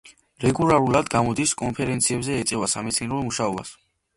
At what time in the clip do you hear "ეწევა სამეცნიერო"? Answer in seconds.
2.45-3.21